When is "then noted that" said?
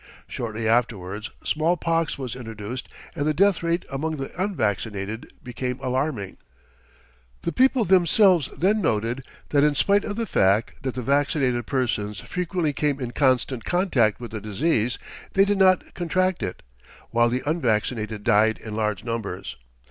8.57-9.63